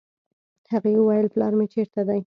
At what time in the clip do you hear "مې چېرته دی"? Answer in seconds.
1.57-2.21